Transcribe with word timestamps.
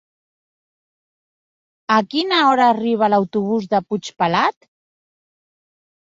A 1.95 1.97
quina 2.13 2.39
hora 2.51 2.65
arriba 2.75 3.09
l'autobús 3.15 3.67
de 3.75 3.81
Puigpelat? 3.91 4.67